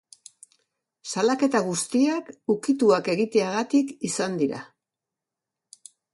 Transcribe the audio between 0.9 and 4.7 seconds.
Salaketa guztiak ukituak egiteagatik izan dira.